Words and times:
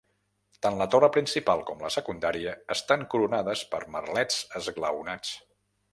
Tant 0.65 0.79
la 0.79 0.87
torre 0.95 1.09
principal 1.17 1.61
com 1.67 1.83
la 1.87 1.91
secundària 1.97 2.55
estan 2.77 3.05
coronades 3.15 3.65
per 3.75 3.83
merlets 3.97 4.41
esglaonats. 4.63 5.37